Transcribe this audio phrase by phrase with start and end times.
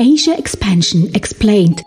[0.00, 1.82] Asia Expansion Explained.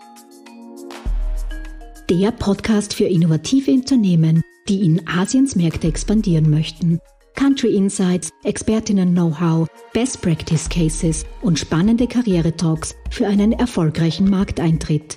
[2.10, 7.00] Der Podcast für innovative Unternehmen, die in Asiens Märkte expandieren möchten.
[7.34, 15.16] Country Insights, Expertinnen-Know-how, Best Practice Cases und spannende Karriere-Talks für einen erfolgreichen Markteintritt.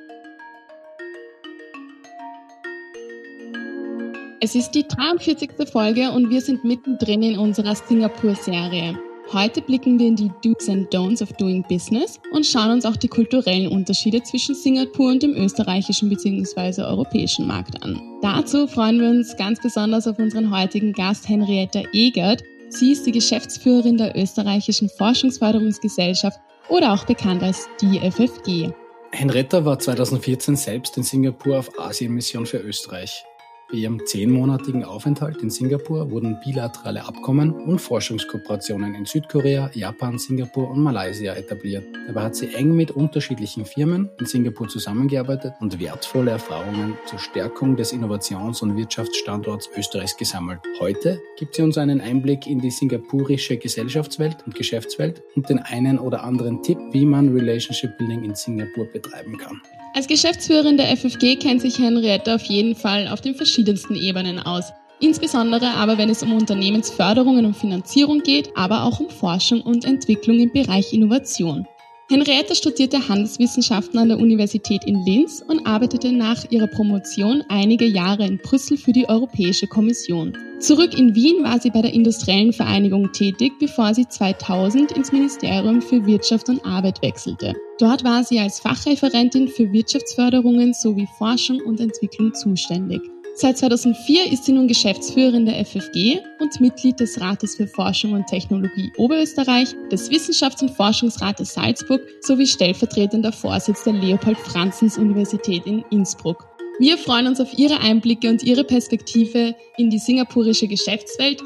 [4.43, 5.51] Es ist die 43.
[5.71, 8.97] Folge und wir sind mittendrin in unserer Singapur-Serie.
[9.31, 12.95] Heute blicken wir in die Do's and Don'ts of Doing Business und schauen uns auch
[12.95, 16.81] die kulturellen Unterschiede zwischen Singapur und dem österreichischen bzw.
[16.81, 18.01] europäischen Markt an.
[18.23, 22.41] Dazu freuen wir uns ganz besonders auf unseren heutigen Gast Henrietta Egert.
[22.69, 28.71] Sie ist die Geschäftsführerin der österreichischen Forschungsförderungsgesellschaft oder auch bekannt als DFFG.
[29.11, 33.23] Henrietta war 2014 selbst in Singapur auf Asienmission für Österreich.
[33.71, 40.69] Bei ihrem zehnmonatigen Aufenthalt in Singapur wurden bilaterale Abkommen und Forschungskooperationen in Südkorea, Japan, Singapur
[40.69, 41.85] und Malaysia etabliert.
[42.05, 47.77] Dabei hat sie eng mit unterschiedlichen Firmen in Singapur zusammengearbeitet und wertvolle Erfahrungen zur Stärkung
[47.77, 50.59] des Innovations- und Wirtschaftsstandorts Österreichs gesammelt.
[50.81, 55.97] Heute gibt sie uns einen Einblick in die singapurische Gesellschaftswelt und Geschäftswelt und den einen
[55.97, 59.61] oder anderen Tipp, wie man Relationship Building in Singapur betreiben kann.
[59.93, 64.73] Als Geschäftsführerin der FFG kennt sich Henriette auf jeden Fall auf den verschiedensten Ebenen aus.
[64.99, 70.39] Insbesondere aber, wenn es um Unternehmensförderungen und Finanzierung geht, aber auch um Forschung und Entwicklung
[70.39, 71.65] im Bereich Innovation.
[72.09, 78.25] Henriette studierte Handelswissenschaften an der Universität in Linz und arbeitete nach ihrer Promotion einige Jahre
[78.25, 80.37] in Brüssel für die Europäische Kommission.
[80.59, 85.81] Zurück in Wien war sie bei der Industriellen Vereinigung tätig, bevor sie 2000 ins Ministerium
[85.81, 87.53] für Wirtschaft und Arbeit wechselte.
[87.79, 93.01] Dort war sie als Fachreferentin für Wirtschaftsförderungen sowie Forschung und Entwicklung zuständig.
[93.33, 98.27] Seit 2004 ist sie nun Geschäftsführerin der FFG und Mitglied des Rates für Forschung und
[98.27, 106.45] Technologie Oberösterreich, des Wissenschafts- und Forschungsrates Salzburg sowie stellvertretender Vorsitz der Leopold-Franzens-Universität in Innsbruck.
[106.79, 111.41] Wir freuen uns auf Ihre Einblicke und Ihre Perspektive in die singapurische Geschäftswelt.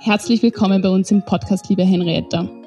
[0.00, 2.59] Herzlich willkommen bei uns im Podcast, liebe Henrietta.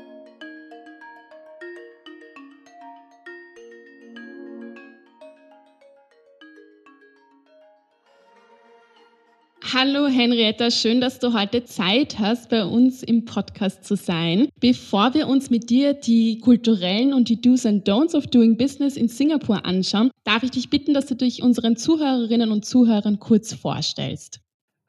[9.73, 14.47] Hallo Henrietta, schön, dass du heute Zeit hast, bei uns im Podcast zu sein.
[14.59, 18.95] Bevor wir uns mit dir die kulturellen und die Do's and Don'ts of Doing Business
[18.95, 23.51] in Singapur anschauen, darf ich dich bitten, dass du dich unseren Zuhörerinnen und Zuhörern kurz
[23.55, 24.41] vorstellst.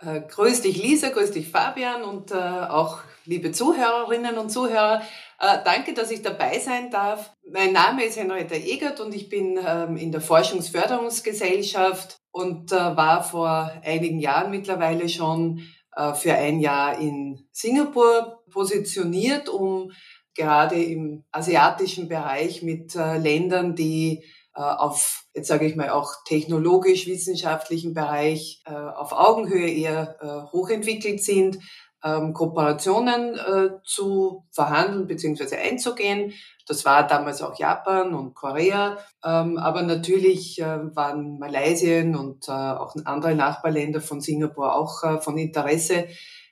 [0.02, 5.00] Äh, grüß dich Lisa, grüß dich Fabian und äh, auch liebe Zuhörerinnen und Zuhörer.
[5.40, 7.32] Äh, danke, dass ich dabei sein darf.
[7.50, 13.22] Mein Name ist Henrietta Egert und ich bin ähm, in der Forschungsförderungsgesellschaft und äh, war
[13.22, 15.60] vor einigen Jahren mittlerweile schon
[15.94, 19.92] äh, für ein Jahr in Singapur positioniert, um
[20.34, 24.24] gerade im asiatischen Bereich mit äh, Ländern, die
[24.56, 31.22] äh, auf, jetzt sage ich mal, auch technologisch-wissenschaftlichen Bereich äh, auf Augenhöhe eher äh, hochentwickelt
[31.22, 31.58] sind,
[32.04, 35.56] ähm, Kooperationen äh, zu verhandeln bzw.
[35.56, 36.32] einzugehen.
[36.66, 42.53] Das war damals auch Japan und Korea, ähm, aber natürlich äh, waren Malaysia und äh,
[42.53, 46.06] auch andere Nachbarländer von Singapur auch äh, von Interesse.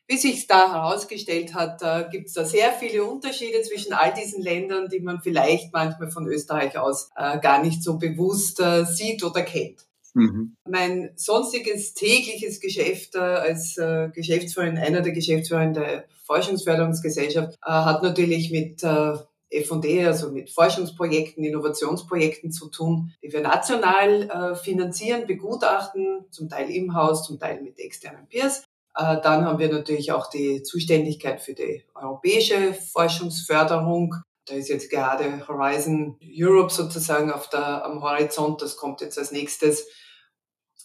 [0.09, 4.43] Wie sich da herausgestellt hat, äh, gibt es da sehr viele Unterschiede zwischen all diesen
[4.43, 9.25] Ländern, die man vielleicht manchmal von Österreich aus äh, gar nicht so bewusst äh, sieht
[9.25, 9.87] oder kennt.
[10.15, 10.57] Mhm.
[10.69, 18.03] Mein sonstiges tägliches Geschäft äh, als äh, Geschäftsführerin, einer der Geschäftsführer der Forschungsförderungsgesellschaft, äh, hat
[18.03, 19.15] natürlich mit äh,
[19.51, 26.71] F&E, also mit Forschungsprojekten, Innovationsprojekten zu tun, die wir national äh, finanzieren, begutachten, zum Teil
[26.71, 28.65] im Haus, zum Teil mit externen Peers.
[28.95, 34.17] Dann haben wir natürlich auch die Zuständigkeit für die europäische Forschungsförderung.
[34.45, 38.61] Da ist jetzt gerade Horizon Europe sozusagen auf der, am Horizont.
[38.61, 39.87] Das kommt jetzt als nächstes.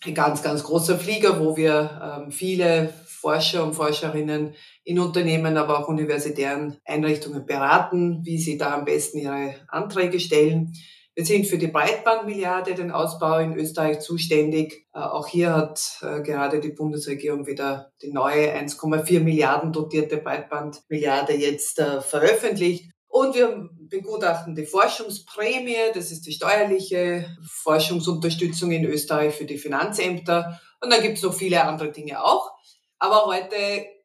[0.05, 4.53] Ein ganz, ganz großer Flieger, wo wir ähm, viele Forscher und Forscherinnen
[4.83, 10.73] in Unternehmen, aber auch universitären Einrichtungen beraten, wie sie da am besten ihre Anträge stellen.
[11.17, 14.85] Wir sind für die Breitbandmilliarde, den Ausbau in Österreich zuständig.
[14.94, 21.33] Äh, auch hier hat äh, gerade die Bundesregierung wieder die neue 1,4 Milliarden dotierte Breitbandmilliarde
[21.33, 22.91] jetzt äh, veröffentlicht.
[23.17, 30.61] Und wir begutachten die Forschungsprämie, das ist die steuerliche Forschungsunterstützung in Österreich für die Finanzämter.
[30.81, 32.51] Und dann gibt es noch viele andere Dinge auch.
[32.99, 33.55] Aber heute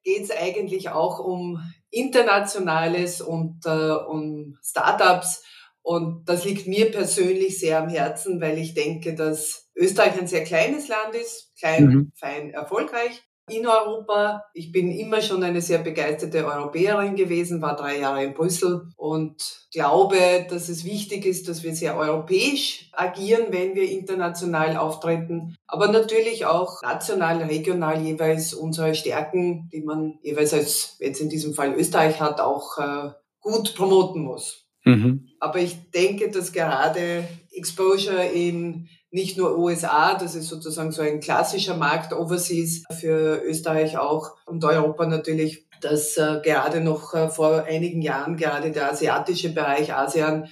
[0.02, 1.60] geht es eigentlich auch um
[1.90, 5.42] Internationales und äh, um Startups
[5.82, 10.44] und das liegt mir persönlich sehr am Herzen, weil ich denke, dass Österreich ein sehr
[10.44, 12.12] kleines Land ist, klein, mhm.
[12.14, 13.22] fein, erfolgreich
[13.56, 14.44] in Europa.
[14.54, 19.66] Ich bin immer schon eine sehr begeisterte Europäerin gewesen, war drei Jahre in Brüssel und
[19.72, 25.88] glaube, dass es wichtig ist, dass wir sehr europäisch agieren, wenn wir international auftreten, aber
[25.88, 31.74] natürlich auch national, regional jeweils unsere Stärken, die man jeweils als jetzt in diesem Fall
[31.74, 33.10] Österreich hat, auch äh,
[33.40, 34.66] gut promoten muss.
[34.84, 35.28] Mhm.
[35.38, 41.20] Aber ich denke, dass gerade Exposure in nicht nur USA, das ist sozusagen so ein
[41.20, 47.64] klassischer Markt overseas für Österreich auch und Europa natürlich, dass äh, gerade noch äh, vor
[47.64, 50.48] einigen Jahren gerade der asiatische Bereich ASEAN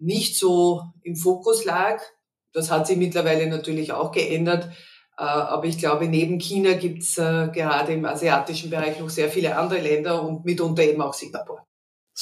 [0.00, 2.00] nicht so im Fokus lag.
[2.52, 4.64] Das hat sich mittlerweile natürlich auch geändert.
[5.16, 9.56] Äh, aber ich glaube, neben China gibt's äh, gerade im asiatischen Bereich noch sehr viele
[9.56, 11.64] andere Länder und mitunter eben auch Singapur.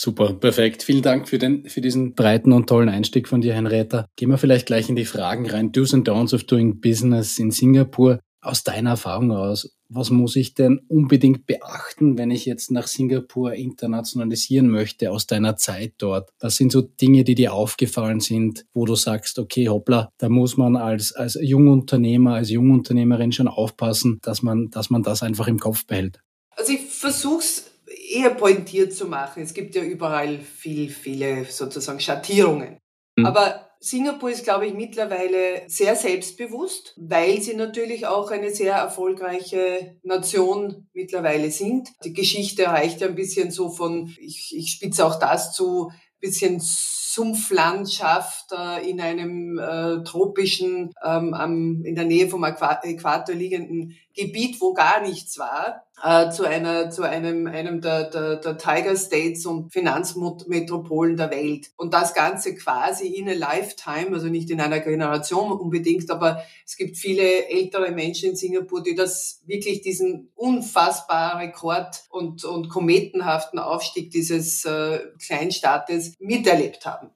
[0.00, 0.84] Super, perfekt.
[0.84, 4.06] Vielen Dank für, den, für diesen breiten und tollen Einstieg von dir, Henrietta.
[4.14, 5.72] Gehen wir vielleicht gleich in die Fragen rein.
[5.72, 8.20] Do's and Don'ts of Doing Business in Singapur.
[8.40, 13.54] Aus deiner Erfahrung aus, was muss ich denn unbedingt beachten, wenn ich jetzt nach Singapur
[13.54, 16.30] internationalisieren möchte aus deiner Zeit dort?
[16.38, 20.56] Was sind so Dinge, die dir aufgefallen sind, wo du sagst, okay, hoppla, da muss
[20.56, 25.58] man als, als Jungunternehmer, als Jungunternehmerin schon aufpassen, dass man, dass man das einfach im
[25.58, 26.20] Kopf behält?
[26.54, 27.67] Also ich versuche es
[28.10, 29.42] eher pointiert zu machen.
[29.42, 32.78] Es gibt ja überall viel, viele sozusagen Schattierungen.
[33.16, 33.26] Mhm.
[33.26, 39.98] Aber Singapur ist, glaube ich, mittlerweile sehr selbstbewusst, weil sie natürlich auch eine sehr erfolgreiche
[40.02, 41.88] Nation mittlerweile sind.
[42.04, 45.90] Die Geschichte reicht ja ein bisschen so von, ich, ich spitze auch das zu,
[46.20, 53.94] bisschen Sumpflandschaft äh, in einem äh, tropischen, ähm, am, in der Nähe vom Äquator liegenden
[54.18, 58.96] Gebiet, wo gar nichts war, äh, zu einer, zu einem, einem der, der, der Tiger
[58.96, 61.70] States und Finanzmetropolen der Welt.
[61.76, 66.76] Und das Ganze quasi in a lifetime, also nicht in einer Generation unbedingt, aber es
[66.76, 73.58] gibt viele ältere Menschen in Singapur, die das wirklich diesen unfassbar Rekord und, und kometenhaften
[73.58, 77.10] Aufstieg dieses äh, Kleinstaates miterlebt haben.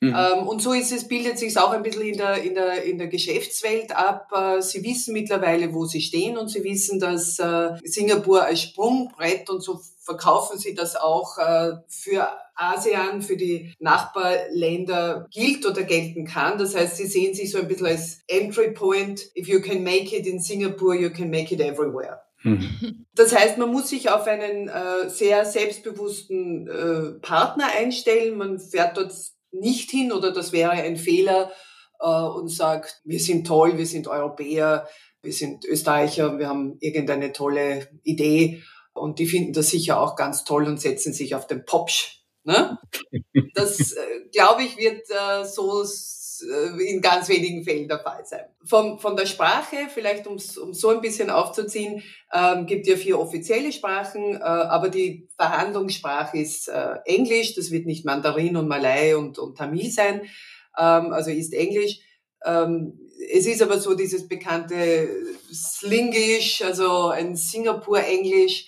[0.00, 0.14] Mhm.
[0.16, 2.98] Ähm, und so ist es, bildet sich auch ein bisschen in der, in der, in
[2.98, 4.30] der Geschäftswelt ab.
[4.32, 9.50] Äh, sie wissen mittlerweile, wo sie stehen und sie wissen, dass äh, Singapur als Sprungbrett
[9.50, 16.26] und so verkaufen sie das auch äh, für ASEAN, für die Nachbarländer gilt oder gelten
[16.26, 16.58] kann.
[16.58, 19.20] Das heißt, sie sehen sich so ein bisschen als Entry Point.
[19.36, 22.20] If you can make it in Singapore, you can make it everywhere.
[22.42, 23.06] Mhm.
[23.14, 28.38] Das heißt, man muss sich auf einen äh, sehr selbstbewussten äh, Partner einstellen.
[28.38, 29.12] Man fährt dort
[29.50, 31.52] nicht hin oder das wäre ein Fehler
[32.00, 34.88] äh, und sagt, wir sind toll, wir sind Europäer,
[35.22, 38.62] wir sind Österreicher, wir haben irgendeine tolle Idee
[38.92, 42.22] und die finden das sicher auch ganz toll und setzen sich auf den Popsch.
[42.44, 42.78] Ne?
[43.54, 45.84] Das, äh, glaube ich, wird äh, so
[46.42, 48.44] äh, in ganz wenigen Fällen der Fall sein.
[48.64, 52.02] Von, von der Sprache, vielleicht um so ein bisschen aufzuziehen,
[52.32, 57.86] ähm, gibt ja vier offizielle Sprachen, äh, aber die Verhandlungssprache ist äh, Englisch, das wird
[57.86, 60.22] nicht Mandarin und Malay und, und Tamil sein,
[60.78, 62.00] ähm, also ist Englisch.
[62.44, 62.98] Ähm,
[63.32, 65.08] es ist aber so dieses bekannte
[65.52, 68.66] Slingish, also ein Singapur-Englisch,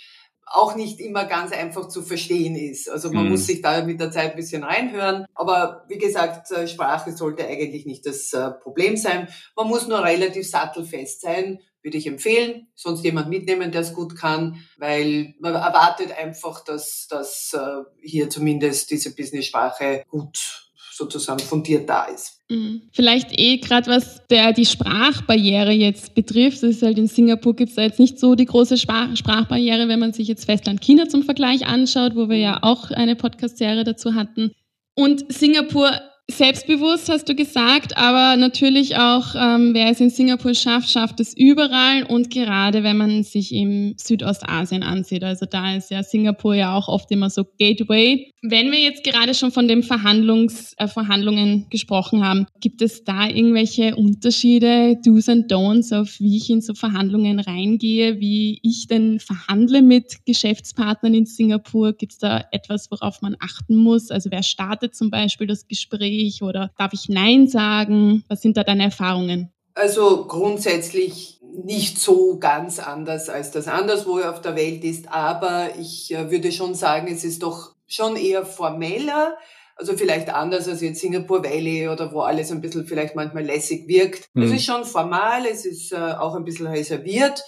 [0.51, 2.91] auch nicht immer ganz einfach zu verstehen ist.
[2.91, 3.31] Also man mhm.
[3.31, 5.25] muss sich da mit der Zeit ein bisschen reinhören.
[5.35, 9.29] Aber wie gesagt, äh, Sprache sollte eigentlich nicht das äh, Problem sein.
[9.57, 12.67] Man muss nur relativ sattelfest sein, würde ich empfehlen.
[12.75, 18.29] Sonst jemand mitnehmen, der es gut kann, weil man erwartet einfach, dass, dass äh, hier
[18.29, 22.41] zumindest diese Business-Sprache gut sozusagen fundiert da ist.
[22.49, 22.83] Mhm.
[22.93, 26.63] Vielleicht eh gerade was der, die Sprachbarriere jetzt betrifft.
[26.63, 29.89] Das ist halt in Singapur gibt es da jetzt nicht so die große Sprach, Sprachbarriere,
[29.89, 33.85] wenn man sich jetzt Festland China zum Vergleich anschaut, wo wir ja auch eine Podcast-Serie
[33.85, 34.53] dazu hatten.
[34.95, 35.91] Und Singapur
[36.31, 41.37] Selbstbewusst hast du gesagt, aber natürlich auch, ähm, wer es in Singapur schafft, schafft es
[41.37, 45.25] überall und gerade wenn man sich im Südostasien ansieht.
[45.25, 48.33] Also da ist ja Singapur ja auch oft immer so Gateway.
[48.43, 53.29] Wenn wir jetzt gerade schon von den Verhandlungs, äh, Verhandlungen gesprochen haben, gibt es da
[53.29, 59.21] irgendwelche Unterschiede, Do's and Don'ts, auf wie ich in so Verhandlungen reingehe, wie ich denn
[59.21, 61.93] verhandle mit Geschäftspartnern in Singapur?
[61.93, 64.11] Gibt es da etwas, worauf man achten muss?
[64.11, 66.20] Also wer startet zum Beispiel das Gespräch?
[66.21, 68.25] Ich oder darf ich Nein sagen?
[68.29, 69.53] Was sind da deine Erfahrungen?
[69.75, 76.13] Also grundsätzlich nicht so ganz anders als das anderswo auf der Welt ist, aber ich
[76.13, 79.37] äh, würde schon sagen, es ist doch schon eher formeller,
[79.81, 83.89] also vielleicht anders als jetzt Singapur Valley oder wo alles ein bisschen vielleicht manchmal lässig
[83.89, 84.29] wirkt.
[84.35, 84.43] Mhm.
[84.43, 87.43] Es ist schon formal, es ist äh, auch ein bisschen reserviert,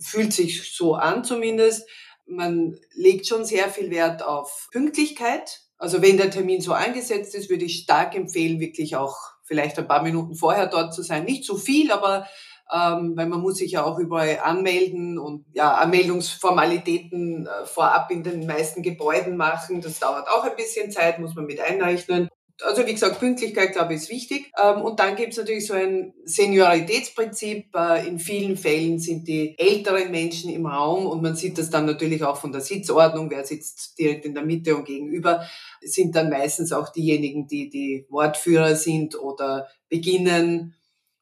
[0.00, 1.88] fühlt sich so an zumindest.
[2.26, 5.60] Man legt schon sehr viel Wert auf Pünktlichkeit.
[5.78, 9.88] Also wenn der Termin so angesetzt ist, würde ich stark empfehlen, wirklich auch vielleicht ein
[9.88, 11.24] paar Minuten vorher dort zu sein.
[11.24, 12.26] Nicht zu viel, aber
[12.72, 18.22] ähm, weil man muss sich ja auch überall anmelden und ja, Anmeldungsformalitäten äh, vorab in
[18.22, 19.80] den meisten Gebäuden machen.
[19.80, 22.28] Das dauert auch ein bisschen Zeit, muss man mit einrechnen.
[22.60, 24.52] Also wie gesagt, Pünktlichkeit, glaube ich, ist wichtig.
[24.60, 27.74] Ähm, und dann gibt es natürlich so ein Senioritätsprinzip.
[27.74, 31.86] Äh, in vielen Fällen sind die älteren Menschen im Raum und man sieht das dann
[31.86, 33.30] natürlich auch von der Sitzordnung.
[33.30, 35.46] Wer sitzt direkt in der Mitte und gegenüber,
[35.82, 40.74] sind dann meistens auch diejenigen, die die Wortführer sind oder beginnen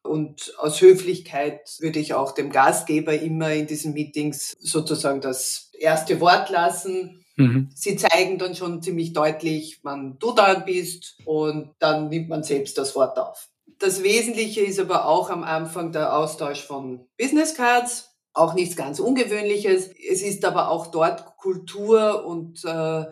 [0.06, 6.20] und aus Höflichkeit würde ich auch dem Gastgeber immer in diesen Meetings sozusagen das erste
[6.20, 7.24] Wort lassen.
[7.36, 7.68] Mhm.
[7.74, 12.78] Sie zeigen dann schon ziemlich deutlich, wann du dran bist und dann nimmt man selbst
[12.78, 13.48] das Wort auf.
[13.78, 18.12] Das Wesentliche ist aber auch am Anfang der Austausch von Business Cards.
[18.32, 19.90] Auch nichts ganz Ungewöhnliches.
[20.10, 23.04] Es ist aber auch dort Kultur und äh,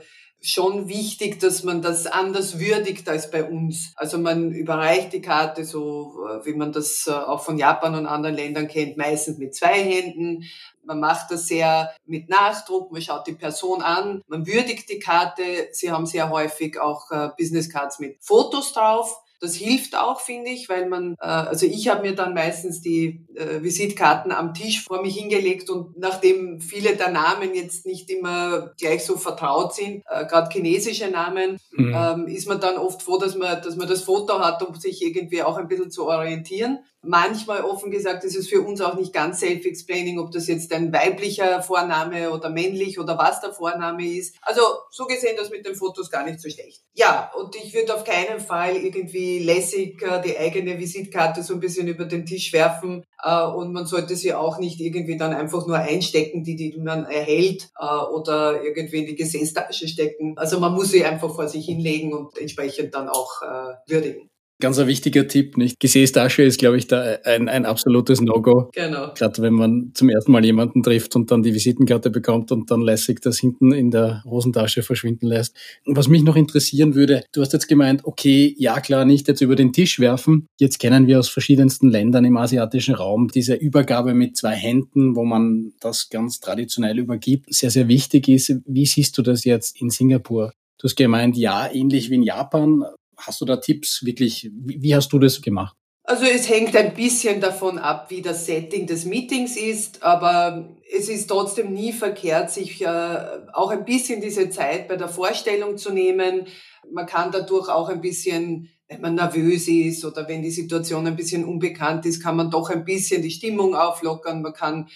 [0.44, 3.92] schon wichtig, dass man das anders würdigt als bei uns.
[3.96, 8.06] Also man überreicht die Karte so, äh, wie man das äh, auch von Japan und
[8.06, 10.44] anderen Ländern kennt, meistens mit zwei Händen.
[10.84, 15.42] Man macht das sehr mit Nachdruck, man schaut die Person an, man würdigt die Karte.
[15.72, 19.23] Sie haben sehr häufig auch äh, Business Cards mit Fotos drauf.
[19.44, 23.26] Das hilft auch, finde ich, weil man, äh, also ich habe mir dann meistens die
[23.34, 28.72] äh, Visitkarten am Tisch vor mich hingelegt und nachdem viele der Namen jetzt nicht immer
[28.78, 31.94] gleich so vertraut sind, äh, gerade chinesische Namen, mhm.
[31.94, 35.02] ähm, ist man dann oft froh, dass man, dass man das Foto hat, um sich
[35.02, 36.78] irgendwie auch ein bisschen zu orientieren.
[37.06, 40.92] Manchmal, offen gesagt, ist es für uns auch nicht ganz self-explaining, ob das jetzt ein
[40.92, 44.36] weiblicher Vorname oder männlich oder was der Vorname ist.
[44.42, 46.82] Also so gesehen, das mit den Fotos gar nicht so schlecht.
[46.94, 51.60] Ja, und ich würde auf keinen Fall irgendwie lässig äh, die eigene Visitkarte so ein
[51.60, 55.66] bisschen über den Tisch werfen äh, und man sollte sie auch nicht irgendwie dann einfach
[55.66, 60.38] nur einstecken, die, die man erhält äh, oder irgendwie in die Gesäßtasche stecken.
[60.38, 63.42] Also man muss sie einfach vor sich hinlegen und entsprechend dann auch
[63.86, 64.30] würdigen.
[64.60, 65.80] Ganz ein wichtiger Tipp, nicht?
[65.80, 68.70] Gesäßtasche ist, glaube ich, da ein, ein absolutes No-Go.
[68.72, 69.12] Genau.
[69.14, 72.80] Gerade wenn man zum ersten Mal jemanden trifft und dann die Visitenkarte bekommt und dann
[72.80, 75.56] lässig das hinten in der Hosentasche verschwinden lässt.
[75.86, 79.56] Was mich noch interessieren würde, du hast jetzt gemeint, okay, ja klar, nicht jetzt über
[79.56, 80.46] den Tisch werfen.
[80.60, 85.24] Jetzt kennen wir aus verschiedensten Ländern im asiatischen Raum diese Übergabe mit zwei Händen, wo
[85.24, 88.54] man das ganz traditionell übergibt, sehr, sehr wichtig ist.
[88.66, 90.52] Wie siehst du das jetzt in Singapur?
[90.78, 92.84] Du hast gemeint, ja, ähnlich wie in Japan.
[93.16, 94.50] Hast du da Tipps wirklich?
[94.52, 95.76] Wie, hast du das gemacht?
[96.06, 101.08] Also es hängt ein bisschen davon ab, wie das Setting des Meetings ist, aber es
[101.08, 105.92] ist trotzdem nie verkehrt, sich äh, auch ein bisschen diese Zeit bei der Vorstellung zu
[105.92, 106.46] nehmen.
[106.92, 111.16] Man kann dadurch auch ein bisschen, wenn man nervös ist oder wenn die Situation ein
[111.16, 114.42] bisschen unbekannt ist, kann man doch ein bisschen die Stimmung auflockern.
[114.42, 114.88] Man kann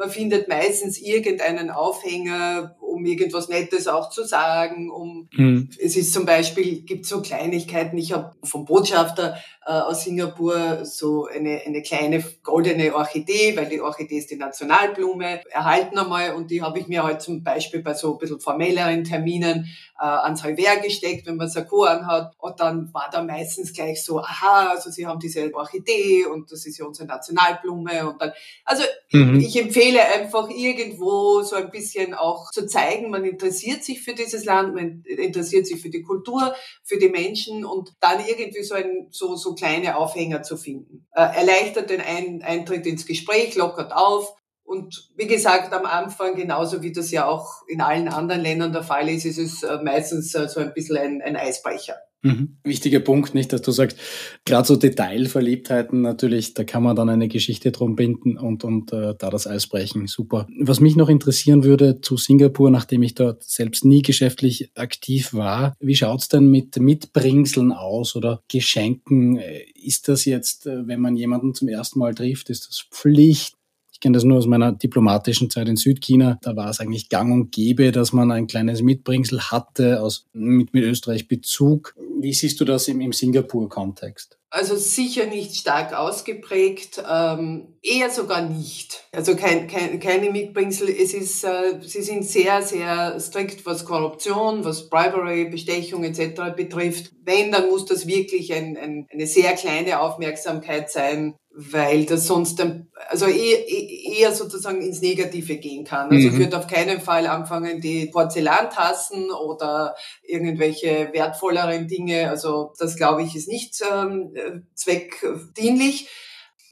[0.00, 4.90] man findet meistens irgendeinen Aufhänger, um irgendwas Nettes auch zu sagen.
[4.90, 5.68] Um mhm.
[5.78, 7.96] es ist zum Beispiel gibt so Kleinigkeiten.
[7.98, 9.36] Ich habe vom Botschafter
[9.72, 15.98] aus Singapur so eine eine kleine goldene Orchidee, weil die Orchidee ist die Nationalblume erhalten
[15.98, 19.68] einmal und die habe ich mir halt zum Beispiel bei so ein bisschen formelleren Terminen
[19.98, 22.32] äh, ans Halver gesteckt, wenn man Sakko anhat.
[22.38, 26.66] Und dann war da meistens gleich so, aha, also sie haben diese Orchidee und das
[26.66, 28.32] ist ja unsere Nationalblume und dann,
[28.64, 29.40] also mhm.
[29.40, 34.14] ich empfehle einfach irgendwo so ein bisschen auch zu zeigen zeigen, man interessiert sich für
[34.14, 38.74] dieses Land, man interessiert sich für die Kultur, für die Menschen und dann irgendwie so
[38.74, 41.06] ein, so, so kleine Aufhänger zu finden.
[41.14, 44.34] Äh, erleichtert den ein Eintritt ins Gespräch, lockert auf.
[44.64, 48.82] Und wie gesagt, am Anfang, genauso wie das ja auch in allen anderen Ländern der
[48.82, 51.96] Fall ist, ist es äh, meistens äh, so ein bisschen ein, ein Eisbrecher.
[52.22, 52.58] Mhm.
[52.64, 53.98] Wichtiger Punkt, nicht, dass du sagst,
[54.44, 59.14] gerade so Detailverliebtheiten natürlich, da kann man dann eine Geschichte drum binden und, und äh,
[59.18, 60.06] da das Eis brechen.
[60.06, 60.46] Super.
[60.60, 65.74] Was mich noch interessieren würde zu Singapur, nachdem ich dort selbst nie geschäftlich aktiv war,
[65.80, 69.38] wie schaut's denn mit Mitbringseln aus oder Geschenken?
[69.38, 73.59] Äh, ist das jetzt, äh, wenn man jemanden zum ersten Mal trifft, ist das Pflicht?
[74.00, 76.38] Ich kenne das nur aus meiner diplomatischen Zeit in Südchina.
[76.40, 80.72] Da war es eigentlich gang und gäbe, dass man ein kleines Mitbringsel hatte aus, mit,
[80.72, 81.94] mit Österreich Bezug.
[82.18, 84.39] Wie siehst du das im, im Singapur-Kontext?
[84.52, 89.04] Also sicher nicht stark ausgeprägt, ähm, eher sogar nicht.
[89.12, 90.88] Also kein, kein, keine Mitbringsel.
[90.88, 96.56] Es ist, äh, sie sind sehr, sehr strikt, was Korruption, was Bribery, Bestechung etc.
[96.56, 97.12] betrifft.
[97.22, 102.60] Wenn, dann muss das wirklich ein, ein, eine sehr kleine Aufmerksamkeit sein, weil das sonst
[102.60, 106.10] dann, also eher, eher sozusagen ins Negative gehen kann.
[106.10, 106.34] Also mhm.
[106.34, 113.22] ich würde auf keinen Fall anfangen, die Porzellantassen oder irgendwelche wertvolleren Dinge, also das glaube
[113.22, 114.32] ich ist nicht ähm,
[114.74, 116.08] zweckdienlich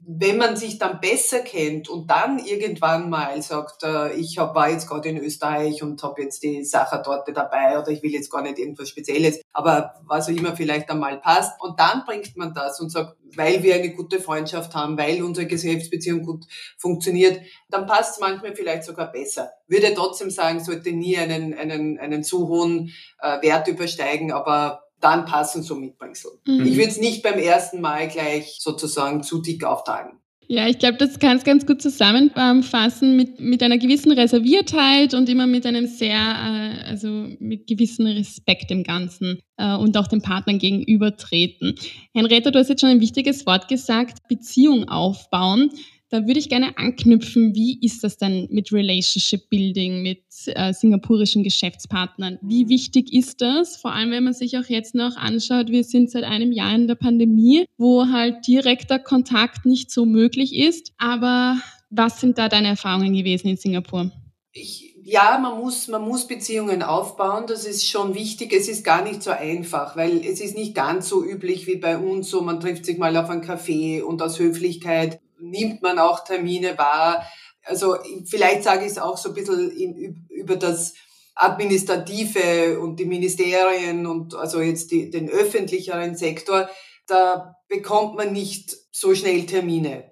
[0.05, 4.87] wenn man sich dann besser kennt und dann irgendwann mal sagt, äh, ich war jetzt
[4.87, 8.41] gerade in Österreich und habe jetzt die Sache dort dabei oder ich will jetzt gar
[8.41, 11.59] nicht irgendwas Spezielles, aber was auch immer vielleicht einmal passt.
[11.61, 15.47] Und dann bringt man das und sagt, weil wir eine gute Freundschaft haben, weil unsere
[15.47, 16.45] Geschäftsbeziehung gut
[16.77, 19.51] funktioniert, dann passt es manchmal vielleicht sogar besser.
[19.67, 25.25] Würde trotzdem sagen, sollte nie einen, einen, einen zu hohen äh, Wert übersteigen, aber dann
[25.25, 26.31] passen so Mitbringsel.
[26.45, 26.65] Mhm.
[26.65, 30.19] Ich würde es nicht beim ersten Mal gleich sozusagen zu dick auftragen.
[30.51, 35.29] Ja, ich glaube, das kann es ganz gut zusammenfassen mit, mit einer gewissen Reserviertheit und
[35.29, 40.23] immer mit einem sehr, äh, also mit gewissem Respekt im Ganzen äh, und auch den
[40.23, 41.75] Partnern gegenübertreten.
[42.15, 45.69] Henrietta, du hast jetzt schon ein wichtiges Wort gesagt, Beziehung aufbauen.
[46.11, 51.43] Da würde ich gerne anknüpfen, wie ist das denn mit Relationship Building, mit äh, singapurischen
[51.43, 52.39] Geschäftspartnern?
[52.41, 53.77] Wie wichtig ist das?
[53.77, 56.87] Vor allem, wenn man sich auch jetzt noch anschaut, wir sind seit einem Jahr in
[56.87, 60.93] der Pandemie, wo halt direkter Kontakt nicht so möglich ist.
[60.97, 61.57] Aber
[61.91, 64.11] was sind da deine Erfahrungen gewesen in Singapur?
[64.51, 67.43] Ich, ja, man muss, man muss Beziehungen aufbauen.
[67.47, 68.51] Das ist schon wichtig.
[68.51, 71.99] Es ist gar nicht so einfach, weil es ist nicht ganz so üblich wie bei
[71.99, 76.23] uns, so man trifft sich mal auf einen Café und aus Höflichkeit nimmt man auch
[76.23, 77.25] Termine wahr.
[77.63, 80.93] Also vielleicht sage ich es auch so ein bisschen in, über das
[81.35, 86.69] Administrative und die Ministerien und also jetzt die, den öffentlicheren Sektor.
[87.07, 90.11] Da bekommt man nicht so schnell Termine.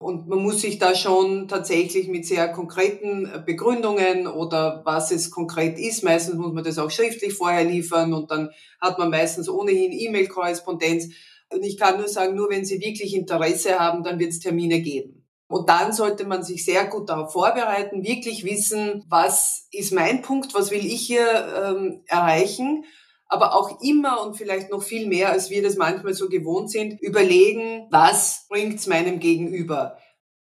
[0.00, 5.76] Und man muss sich da schon tatsächlich mit sehr konkreten Begründungen oder was es konkret
[5.76, 9.90] ist, meistens muss man das auch schriftlich vorher liefern und dann hat man meistens ohnehin
[9.90, 11.08] E-Mail-Korrespondenz.
[11.52, 14.80] Und ich kann nur sagen, nur wenn Sie wirklich Interesse haben, dann wird es Termine
[14.80, 15.18] geben.
[15.48, 20.52] Und dann sollte man sich sehr gut darauf vorbereiten, wirklich wissen, was ist mein Punkt,
[20.52, 22.84] was will ich hier ähm, erreichen,
[23.28, 27.00] aber auch immer und vielleicht noch viel mehr, als wir das manchmal so gewohnt sind,
[27.00, 29.98] überlegen, was bringt's meinem Gegenüber?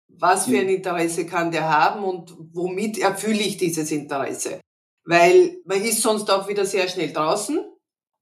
[0.08, 4.60] Was für ein Interesse kann der haben und womit erfülle ich dieses Interesse?
[5.04, 7.60] Weil man ist sonst auch wieder sehr schnell draußen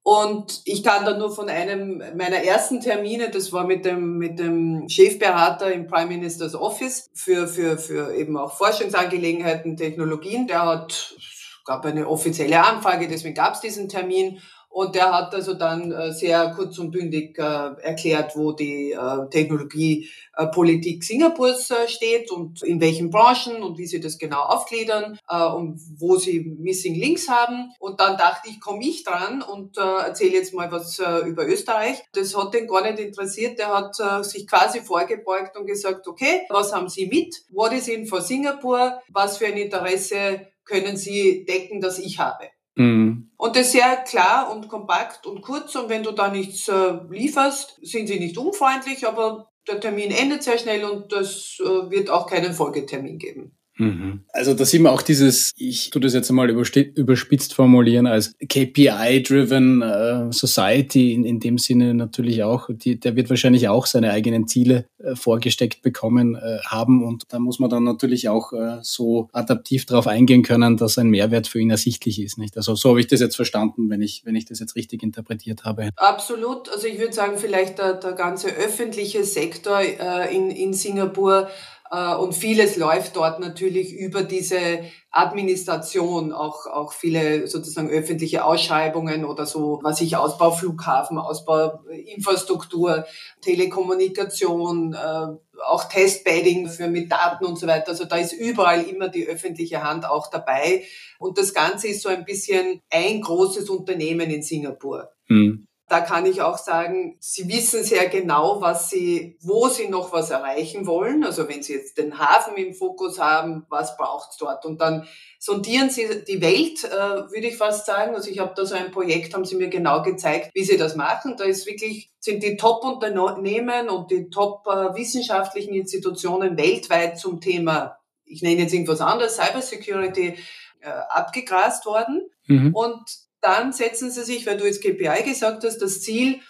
[0.07, 4.39] und ich kann da nur von einem meiner ersten Termine, das war mit dem, mit
[4.39, 10.47] dem Chefberater im Prime Minister's Office für, für, für eben auch Forschungsangelegenheiten, Technologien.
[10.47, 11.17] Der hat,
[11.65, 14.43] gab eine offizielle Anfrage, deswegen gab es diesen Termin.
[14.75, 17.43] Und der hat also dann äh, sehr kurz und bündig äh,
[17.81, 24.19] erklärt, wo die äh, Technologiepolitik Singapurs steht und in welchen Branchen und wie sie das
[24.19, 27.71] genau aufgliedern und wo sie Missing Links haben.
[27.79, 32.03] Und dann dachte ich, komme ich dran und erzähle jetzt mal was über Österreich.
[32.13, 33.61] Das hat den gar nicht interessiert.
[33.61, 37.35] Der hat sich quasi vorgebeugt und gesagt, okay, was haben Sie mit?
[37.51, 39.01] What is in for Singapur?
[39.09, 42.49] Was für ein Interesse können Sie decken, das ich habe?
[42.77, 43.31] Mhm.
[43.37, 45.75] Und das sehr klar und kompakt und kurz.
[45.77, 50.43] Und wenn du da nichts äh, lieferst, sind sie nicht unfreundlich, aber der Termin endet
[50.43, 53.57] sehr schnell und es äh, wird auch keinen Folgetermin geben.
[53.77, 54.21] Mhm.
[54.33, 59.83] Also da sieht man auch dieses, ich tue das jetzt einmal überspitzt formulieren, als KPI-driven
[59.83, 64.47] äh, Society in, in dem Sinne natürlich auch, die, der wird wahrscheinlich auch seine eigenen
[64.47, 69.29] Ziele äh, vorgesteckt bekommen äh, haben und da muss man dann natürlich auch äh, so
[69.33, 72.39] adaptiv darauf eingehen können, dass ein Mehrwert für ihn ersichtlich ist.
[72.39, 72.57] Nicht?
[72.57, 75.65] Also so habe ich das jetzt verstanden, wenn ich, wenn ich das jetzt richtig interpretiert
[75.65, 75.91] habe.
[75.97, 76.69] Absolut.
[76.69, 81.74] Also ich würde sagen, vielleicht der, der ganze öffentliche Sektor äh, in, in Singapur äh,
[81.95, 84.81] und vieles läuft dort natürlich über diese
[85.11, 93.07] Administration, auch, auch viele sozusagen öffentliche Ausschreibungen oder so, was ich Ausbau Flughafen, Ausbau Infrastruktur,
[93.43, 95.27] Telekommunikation, äh,
[95.67, 97.91] auch Testbedding für mit Daten und so weiter.
[97.91, 100.85] Also da ist überall immer die öffentliche Hand auch dabei.
[101.19, 105.11] Und das Ganze ist so ein bisschen ein großes Unternehmen in Singapur.
[105.27, 105.67] Hm.
[105.87, 110.31] Da kann ich auch sagen, Sie wissen sehr genau, was Sie, wo Sie noch was
[110.31, 111.25] erreichen wollen.
[111.25, 114.65] Also wenn Sie jetzt den Hafen im Fokus haben, was braucht es dort?
[114.65, 115.07] Und dann
[115.39, 118.15] sondieren Sie die Welt, äh, würde ich fast sagen.
[118.15, 120.97] Also ich habe da so ein Projekt, haben Sie mir genau gezeigt, wie Sie das
[120.97, 121.35] machen.
[121.37, 128.63] Da ist wirklich, sind die Top-Unternehmen und die top-wissenschaftlichen Institutionen weltweit zum Thema, ich nenne
[128.63, 130.39] jetzt irgendwas anderes, Cybersecurity,
[130.81, 132.23] äh, abgegrast worden.
[132.47, 132.75] Mhm.
[132.75, 136.41] Und dann setzen sie sich, weil du jetzt KPI gesagt hast, das Ziel,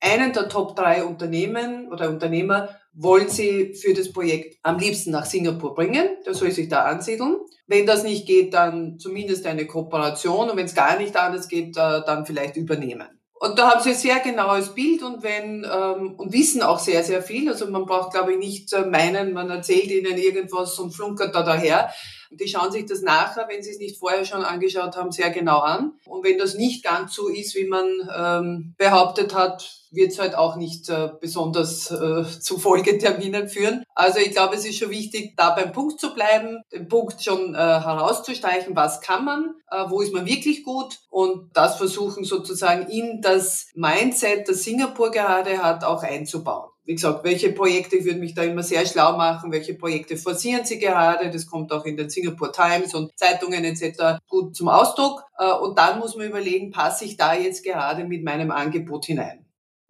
[0.00, 5.24] einen der Top drei Unternehmen oder Unternehmer wollen sie für das Projekt am liebsten nach
[5.24, 6.08] Singapur bringen.
[6.26, 7.38] Der soll sich da ansiedeln.
[7.66, 11.76] Wenn das nicht geht, dann zumindest eine Kooperation und wenn es gar nicht anders geht,
[11.76, 13.08] dann vielleicht übernehmen.
[13.44, 17.02] Und da haben sie ein sehr genaues Bild und wenn ähm, und wissen auch sehr,
[17.02, 17.48] sehr viel.
[17.48, 21.42] Also man braucht, glaube ich, nicht äh, meinen, man erzählt ihnen irgendwas und flunkert da
[21.42, 21.90] daher.
[22.30, 25.60] Die schauen sich das nachher, wenn sie es nicht vorher schon angeschaut haben, sehr genau
[25.60, 25.92] an.
[26.06, 30.34] Und wenn das nicht ganz so ist, wie man ähm, behauptet hat, wird es halt
[30.34, 33.84] auch nicht äh, besonders äh, zu Folgeterminen führen.
[33.94, 37.54] Also ich glaube, es ist schon wichtig, da beim Punkt zu bleiben, den Punkt schon
[37.54, 42.88] äh, herauszustreichen, was kann man, äh, wo ist man wirklich gut und das versuchen sozusagen
[42.88, 48.18] in das Mindset, das Singapur gerade hat, auch einzubauen wie gesagt, welche Projekte, ich würde
[48.18, 51.96] mich da immer sehr schlau machen, welche Projekte forcieren Sie gerade, das kommt auch in
[51.96, 54.18] den Singapore Times und Zeitungen etc.
[54.28, 55.24] gut zum Ausdruck.
[55.38, 59.46] Äh, und dann muss man überlegen, passe ich da jetzt gerade mit meinem Angebot hinein.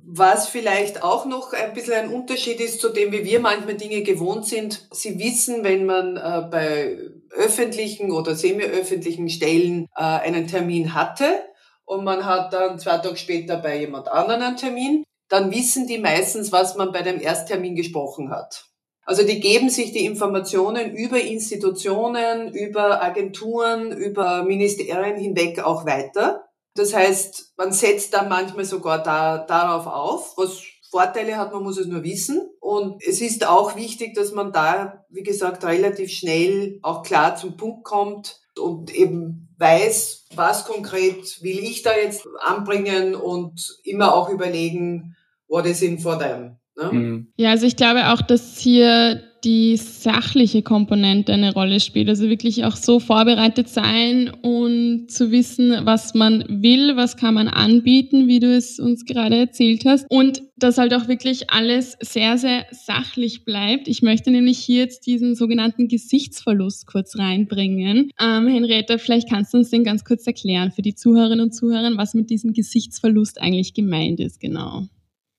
[0.06, 4.02] Was vielleicht auch noch ein bisschen ein Unterschied ist zu dem, wie wir manchmal Dinge
[4.02, 4.86] gewohnt sind.
[4.92, 6.98] Sie wissen, wenn man äh, bei
[7.30, 11.40] öffentlichen oder semi-öffentlichen Stellen äh, einen Termin hatte
[11.84, 15.98] und man hat dann zwei Tage später bei jemand anderen einen Termin, dann wissen die
[15.98, 18.66] meistens, was man bei dem Ersttermin gesprochen hat.
[19.06, 26.44] Also die geben sich die Informationen über Institutionen, über Agenturen, über Ministerien hinweg auch weiter.
[26.74, 31.78] Das heißt, man setzt dann manchmal sogar da, darauf auf, was Vorteile hat, man muss
[31.78, 32.48] es nur wissen.
[32.60, 37.56] Und es ist auch wichtig, dass man da, wie gesagt, relativ schnell auch klar zum
[37.56, 44.28] Punkt kommt und eben weiß, was konkret will ich da jetzt anbringen und immer auch
[44.28, 45.16] überlegen,
[45.48, 46.56] what is in for them.
[46.76, 46.92] Ne?
[46.92, 47.32] Mhm.
[47.36, 52.08] Ja, also ich glaube auch, dass hier die sachliche Komponente eine Rolle spielt.
[52.08, 57.48] Also wirklich auch so vorbereitet sein und zu wissen, was man will, was kann man
[57.48, 60.06] anbieten, wie du es uns gerade erzählt hast.
[60.08, 63.88] Und dass halt auch wirklich alles sehr, sehr sachlich bleibt.
[63.88, 68.10] Ich möchte nämlich hier jetzt diesen sogenannten Gesichtsverlust kurz reinbringen.
[68.20, 71.90] Ähm, Henrietta, vielleicht kannst du uns den ganz kurz erklären für die Zuhörerinnen und Zuhörer,
[71.96, 74.88] was mit diesem Gesichtsverlust eigentlich gemeint ist, genau.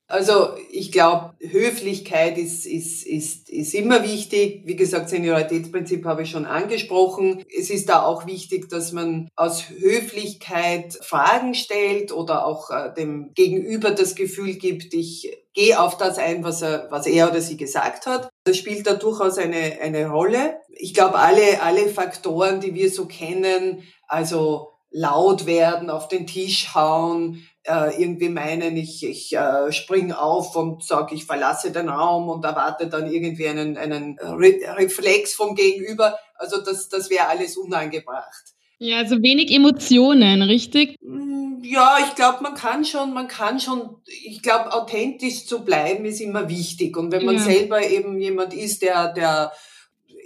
[0.07, 4.61] Also ich glaube, Höflichkeit ist, ist, ist, ist immer wichtig.
[4.65, 7.43] Wie gesagt, Senioritätsprinzip habe ich schon angesprochen.
[7.57, 13.33] Es ist da auch wichtig, dass man aus Höflichkeit Fragen stellt oder auch äh, dem
[13.33, 17.57] Gegenüber das Gefühl gibt, ich gehe auf das ein, was er, was er oder sie
[17.57, 18.29] gesagt hat.
[18.43, 20.59] Das spielt da durchaus eine, eine Rolle.
[20.69, 26.75] Ich glaube, alle, alle Faktoren, die wir so kennen, also laut werden, auf den Tisch
[26.75, 32.29] hauen, äh, irgendwie meinen, ich, ich äh, spring auf und sage, ich verlasse den Raum
[32.29, 36.17] und erwarte dann irgendwie einen, einen Re Reflex vom Gegenüber.
[36.35, 38.55] Also das, das wäre alles unangebracht.
[38.77, 40.97] Ja, also wenig Emotionen, richtig?
[41.01, 46.05] Mm, ja, ich glaube, man kann schon, man kann schon, ich glaube, authentisch zu bleiben
[46.05, 46.95] ist immer wichtig.
[46.97, 47.41] Und wenn man ja.
[47.41, 49.51] selber eben jemand ist, der, der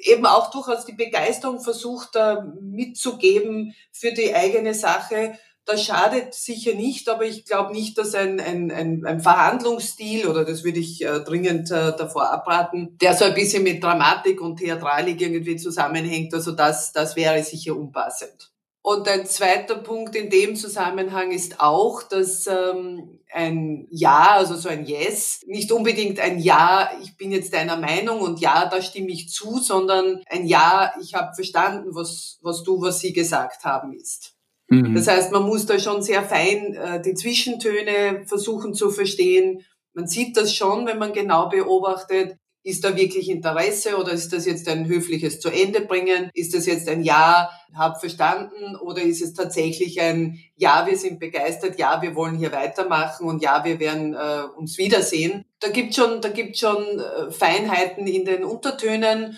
[0.04, 5.38] eben auch durchaus die Begeisterung versucht, da mitzugeben für die eigene Sache,
[5.70, 10.44] das schadet sicher nicht, aber ich glaube nicht, dass ein, ein, ein, ein Verhandlungsstil, oder
[10.44, 14.58] das würde ich äh, dringend äh, davor abraten, der so ein bisschen mit Dramatik und
[14.58, 18.52] Theatralik irgendwie zusammenhängt, also das, das wäre sicher unpassend.
[18.82, 24.70] Und ein zweiter Punkt in dem Zusammenhang ist auch, dass ähm, ein Ja, also so
[24.70, 29.12] ein Yes, nicht unbedingt ein Ja, ich bin jetzt deiner Meinung und Ja, da stimme
[29.12, 33.94] ich zu, sondern ein Ja, ich habe verstanden, was, was du, was sie gesagt haben
[33.94, 34.39] ist.
[34.70, 34.96] Mhm.
[34.96, 39.66] Das heißt, man muss da schon sehr fein äh, die Zwischentöne versuchen zu verstehen.
[39.94, 42.38] Man sieht das schon, wenn man genau beobachtet.
[42.62, 46.30] Ist da wirklich Interesse oder ist das jetzt ein höfliches zu Ende bringen?
[46.34, 51.20] Ist das jetzt ein Ja, hab verstanden oder ist es tatsächlich ein Ja, wir sind
[51.20, 55.46] begeistert, ja, wir wollen hier weitermachen und ja, wir werden äh, uns wiedersehen?
[55.62, 59.38] Da gibt schon, da gibt schon äh, Feinheiten in den Untertönen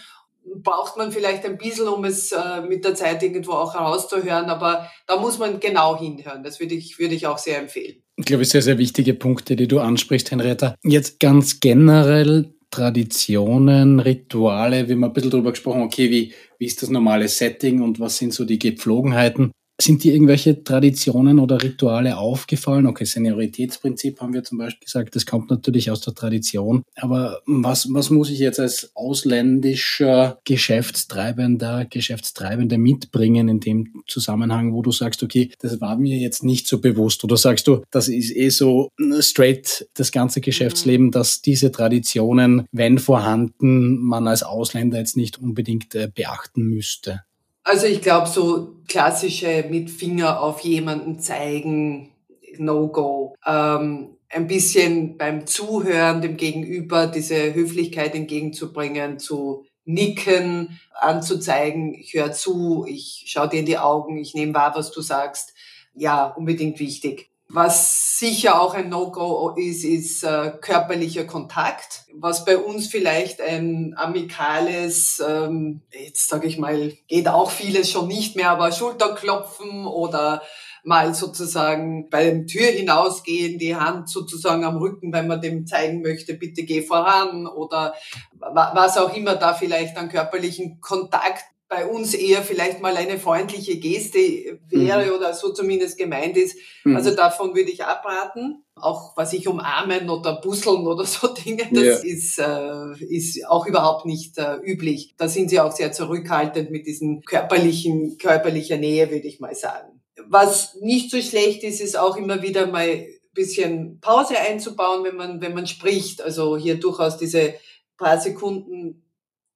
[0.56, 4.90] braucht man vielleicht ein bisschen, um es äh, mit der Zeit irgendwo auch herauszuhören, aber
[5.08, 6.44] da muss man genau hinhören.
[6.44, 8.04] Das würde ich, würde ich auch sehr empfehlen.
[8.18, 10.76] Ich glaube, sehr, sehr wichtige Punkte, die du ansprichst, Henrietta.
[10.84, 16.90] Jetzt ganz generell Traditionen, Rituale, wir ein bisschen darüber gesprochen, okay, wie, wie ist das
[16.90, 19.52] normale Setting und was sind so die Gepflogenheiten?
[19.82, 22.86] Sind dir irgendwelche Traditionen oder Rituale aufgefallen?
[22.86, 26.84] Okay, Senioritätsprinzip haben wir zum Beispiel gesagt, das kommt natürlich aus der Tradition.
[26.96, 34.84] Aber was, was muss ich jetzt als ausländischer Geschäftstreibender, Geschäftstreibende mitbringen in dem Zusammenhang, wo
[34.84, 37.24] du sagst, okay, das war mir jetzt nicht so bewusst?
[37.24, 38.90] Oder sagst du, das ist eh so
[39.20, 45.96] straight das ganze Geschäftsleben, dass diese Traditionen, wenn vorhanden, man als Ausländer jetzt nicht unbedingt
[45.96, 47.22] äh, beachten müsste?
[47.64, 52.12] Also ich glaube, so klassische mit Finger auf jemanden zeigen,
[52.58, 53.36] No-Go.
[53.46, 62.32] Ähm, ein bisschen beim Zuhören dem Gegenüber diese Höflichkeit entgegenzubringen, zu nicken, anzuzeigen, ich höre
[62.32, 65.54] zu, ich schaue dir in die Augen, ich nehme wahr, was du sagst.
[65.94, 67.31] Ja, unbedingt wichtig.
[67.54, 73.94] Was sicher auch ein No-Go ist, ist äh, körperlicher Kontakt, was bei uns vielleicht ein
[73.98, 80.42] amikales, ähm, jetzt sage ich mal, geht auch vieles schon nicht mehr, aber Schulterklopfen oder
[80.84, 86.36] mal sozusagen beim Tür hinausgehen, die Hand sozusagen am Rücken, wenn man dem zeigen möchte,
[86.36, 87.94] bitte geh voran oder
[88.40, 93.78] was auch immer da vielleicht an körperlichen Kontakt bei uns eher vielleicht mal eine freundliche
[93.78, 94.20] Geste
[94.68, 95.14] wäre mhm.
[95.14, 96.58] oder so zumindest gemeint ist.
[96.84, 96.98] Mhm.
[96.98, 98.66] Also davon würde ich abraten.
[98.76, 101.96] Auch was ich umarmen oder busseln oder so Dinge, das ja.
[101.96, 105.16] ist, äh, ist auch überhaupt nicht äh, üblich.
[105.18, 110.02] Da sind sie auch sehr zurückhaltend mit diesen körperlichen, körperlicher Nähe, würde ich mal sagen.
[110.28, 115.40] Was nicht so schlecht ist, ist auch immer wieder mal bisschen Pause einzubauen, wenn man,
[115.40, 116.22] wenn man spricht.
[116.22, 117.54] Also hier durchaus diese
[117.98, 119.06] paar Sekunden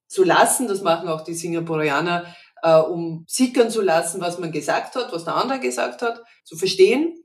[0.08, 0.68] zu lassen.
[0.68, 5.24] Das machen auch die Singaporeaner, äh, um sickern zu lassen, was man gesagt hat, was
[5.24, 7.22] der andere gesagt hat, zu verstehen.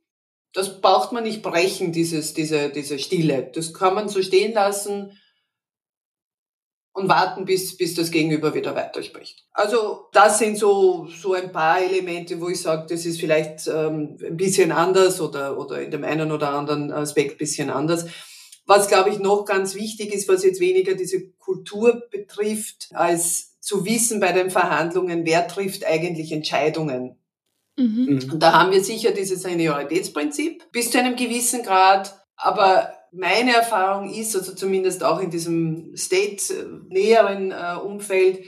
[0.54, 3.52] Das braucht man nicht brechen, dieses, diese, diese Stille.
[3.54, 5.18] Das kann man so stehen lassen
[6.94, 9.46] und warten, bis, bis das Gegenüber wieder weiterspricht.
[9.54, 14.18] Also das sind so, so ein paar Elemente, wo ich sage, das ist vielleicht ähm,
[14.22, 18.08] ein bisschen anders oder, oder in dem einen oder anderen Aspekt bisschen anders.
[18.66, 23.86] Was, glaube ich, noch ganz wichtig ist, was jetzt weniger diese Kultur betrifft, als zu
[23.86, 27.18] wissen bei den Verhandlungen, wer trifft eigentlich Entscheidungen.
[27.78, 28.30] Mhm.
[28.32, 32.16] Und da haben wir sicher dieses Senioritätsprinzip bis zu einem gewissen Grad.
[32.36, 38.46] Aber meine Erfahrung ist, also zumindest auch in diesem State-näheren äh, Umfeld,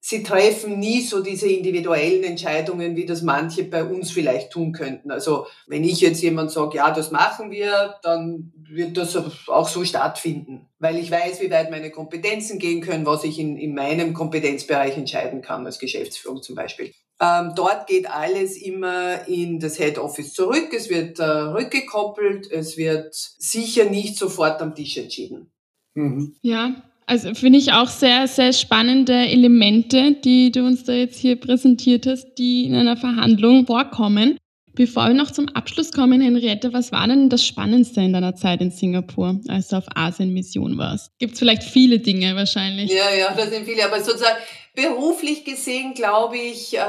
[0.00, 5.10] sie treffen nie so diese individuellen Entscheidungen, wie das manche bei uns vielleicht tun könnten.
[5.10, 9.16] Also wenn ich jetzt jemand sage, ja, das machen wir, dann wird das
[9.48, 13.56] auch so stattfinden, weil ich weiß, wie weit meine Kompetenzen gehen können, was ich in,
[13.56, 16.92] in meinem Kompetenzbereich entscheiden kann, als Geschäftsführung zum Beispiel.
[17.20, 22.76] Ähm, dort geht alles immer in das Head Office zurück, es wird äh, rückgekoppelt, es
[22.76, 25.50] wird sicher nicht sofort am Tisch entschieden.
[25.94, 26.36] Mhm.
[26.42, 31.36] Ja, also finde ich auch sehr, sehr spannende Elemente, die du uns da jetzt hier
[31.36, 34.38] präsentiert hast, die in einer Verhandlung vorkommen.
[34.78, 38.60] Bevor wir noch zum Abschluss kommen, Henriette, was war denn das Spannendste in deiner Zeit
[38.60, 41.10] in Singapur, als du auf Asien-Mission warst?
[41.18, 42.88] Gibt es vielleicht viele Dinge wahrscheinlich?
[42.92, 44.38] Ja, ja, das sind viele, aber sozusagen
[44.76, 46.82] beruflich gesehen, glaube ich, äh,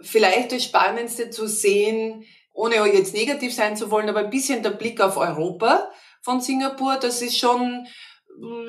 [0.00, 4.70] vielleicht das Spannendste zu sehen, ohne jetzt negativ sein zu wollen, aber ein bisschen der
[4.70, 5.88] Blick auf Europa
[6.20, 7.86] von Singapur, das ist schon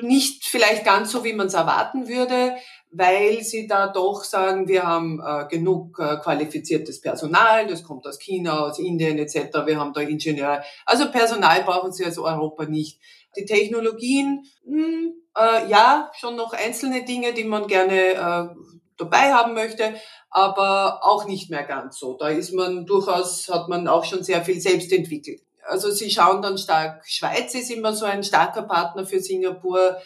[0.02, 2.54] nicht vielleicht ganz so, wie man es erwarten würde,
[2.96, 8.18] weil sie da doch sagen, wir haben äh, genug äh, qualifiziertes Personal, das kommt aus
[8.18, 10.62] China, aus Indien etc., wir haben da Ingenieure.
[10.86, 13.00] Also Personal brauchen sie als Europa nicht.
[13.36, 18.48] Die Technologien, mh, hm, äh, ja, schon noch einzelne Dinge, die man gerne äh,
[18.96, 19.94] dabei haben möchte,
[20.30, 22.16] aber auch nicht mehr ganz so.
[22.16, 26.42] Da ist man durchaus, hat man auch schon sehr viel selbst entwickelt also sie schauen
[26.42, 29.96] dann stark, Schweiz ist immer so ein starker Partner für Singapur,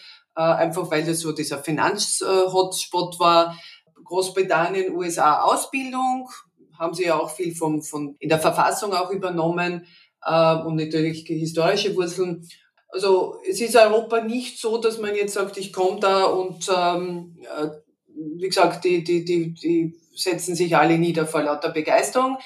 [0.43, 3.59] einfach weil das so dieser Finanz-Hotspot war.
[4.05, 6.31] Großbritannien, USA Ausbildung,
[6.79, 9.87] haben sie ja auch viel vom, von, in der Verfassung auch übernommen
[10.25, 12.49] äh, und natürlich historische Wurzeln.
[12.89, 17.37] Also es ist Europa nicht so, dass man jetzt sagt, ich komme da und ähm,
[17.43, 17.69] äh,
[18.15, 22.39] wie gesagt, die, die, die, die setzen sich alle nieder vor lauter Begeisterung.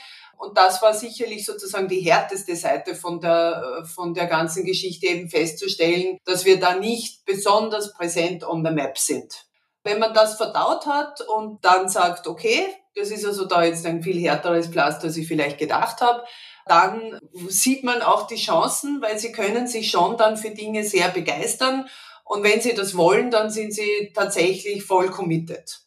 [0.43, 5.07] Und das war sicherlich sozusagen die härteste Seite von der, äh, von der ganzen Geschichte
[5.07, 9.47] eben festzustellen, dass wir da nicht besonders präsent on the map sind.
[9.85, 14.03] Wenn man das verdaut hat und dann sagt, okay, das ist also da jetzt ein
[14.03, 16.25] viel härteres Pflaster, als ich vielleicht gedacht habe,
[16.67, 21.11] dann sieht man auch die Chancen, weil sie können sich schon dann für Dinge sehr
[21.11, 21.89] begeistern.
[22.25, 25.83] Und wenn sie das wollen, dann sind sie tatsächlich voll committed.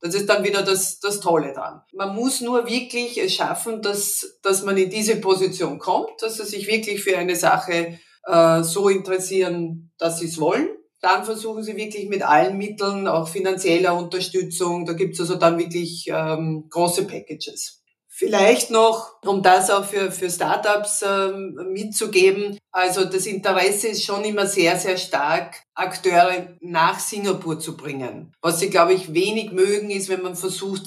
[0.00, 1.82] Das ist dann wieder das, das Tolle dran.
[1.92, 6.44] Man muss nur wirklich es schaffen, dass, dass man in diese Position kommt, dass sie
[6.44, 10.68] sich wirklich für eine Sache äh, so interessieren, dass sie es wollen.
[11.00, 16.06] Dann versuchen sie wirklich mit allen Mitteln, auch finanzieller Unterstützung, da gibt's also dann wirklich
[16.08, 17.79] ähm, große Packages.
[18.20, 22.58] Vielleicht noch, um das auch für, für Startups ähm, mitzugeben.
[22.70, 28.34] Also das Interesse ist schon immer sehr, sehr stark, Akteure nach Singapur zu bringen.
[28.42, 30.86] Was sie, glaube ich, wenig mögen, ist, wenn man versucht,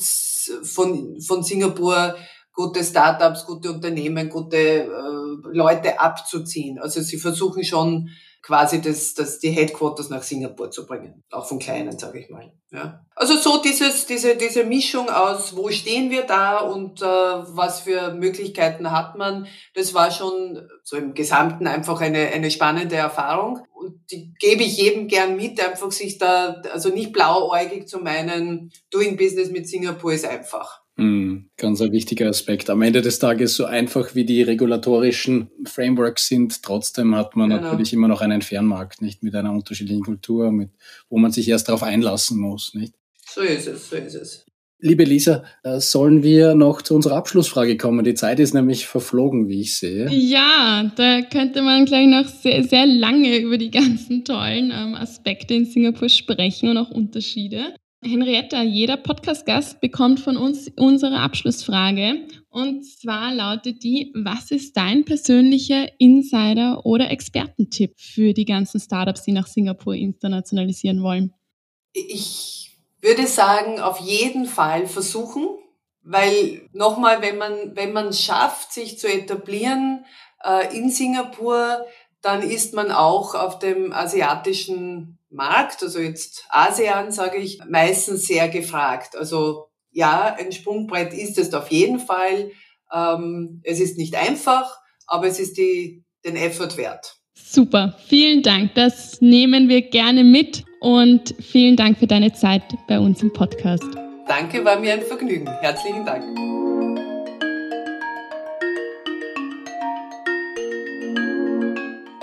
[0.61, 2.15] von, von Singapur
[2.53, 4.87] gute Startups, gute Unternehmen, gute äh,
[5.53, 6.77] Leute abzuziehen.
[6.77, 8.11] Also sie versuchen schon
[8.43, 11.23] quasi das, das, die Headquarters nach Singapur zu bringen.
[11.32, 12.51] Auch von kleinen, sage ich mal.
[12.71, 13.06] Ja.
[13.15, 18.13] Also so dieses, diese, diese Mischung aus, wo stehen wir da und äh, was für
[18.13, 23.65] Möglichkeiten hat man, das war schon so im Gesamten einfach eine, eine spannende Erfahrung.
[23.73, 28.71] Und die gebe ich jedem gern mit, einfach sich da, also nicht blauäugig zu meinen,
[28.91, 30.82] Doing Business mit Singapur ist einfach.
[30.95, 32.69] Mhm, ganz ein wichtiger Aspekt.
[32.69, 37.63] Am Ende des Tages, so einfach wie die regulatorischen Frameworks sind, trotzdem hat man genau.
[37.63, 40.69] natürlich immer noch einen Fernmarkt, nicht mit einer unterschiedlichen Kultur, mit,
[41.10, 42.93] wo man sich erst darauf einlassen muss, nicht?
[43.27, 44.45] So ist es, so ist es.
[44.86, 48.03] Liebe Lisa, äh, sollen wir noch zu unserer Abschlussfrage kommen?
[48.03, 50.10] Die Zeit ist nämlich verflogen, wie ich sehe.
[50.12, 55.53] Ja, da könnte man gleich noch sehr, sehr lange über die ganzen tollen ähm, Aspekte
[55.53, 57.73] in Singapur sprechen und auch Unterschiede.
[58.03, 62.27] Henrietta, jeder Podcast-Gast bekommt von uns unsere Abschlussfrage.
[62.49, 69.23] Und zwar lautet die, was ist dein persönlicher Insider- oder Expertentipp für die ganzen Startups,
[69.23, 71.33] die nach Singapur internationalisieren wollen?
[71.93, 75.47] Ich würde sagen, auf jeden Fall versuchen,
[76.01, 80.05] weil nochmal, wenn man, wenn man schafft, sich zu etablieren
[80.43, 81.85] äh, in Singapur,
[82.21, 88.49] dann ist man auch auf dem asiatischen Markt, also jetzt ASEAN, sage ich, meistens sehr
[88.49, 89.15] gefragt.
[89.15, 92.51] Also ja, ein Sprungbrett ist es auf jeden Fall.
[92.91, 97.17] Ähm, es ist nicht einfach, aber es ist die, den Effort wert.
[97.35, 98.73] Super, vielen Dank.
[98.75, 103.83] Das nehmen wir gerne mit und vielen Dank für deine Zeit bei uns im Podcast.
[104.27, 105.47] Danke, war mir ein Vergnügen.
[105.61, 106.23] Herzlichen Dank.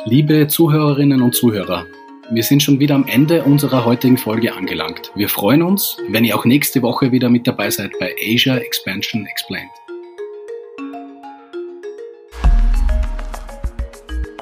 [0.06, 1.86] Liebe Zuhörerinnen und Zuhörer,
[2.30, 5.10] wir sind schon wieder am Ende unserer heutigen Folge angelangt.
[5.16, 9.26] Wir freuen uns, wenn ihr auch nächste Woche wieder mit dabei seid bei Asia Expansion
[9.26, 9.68] Explained.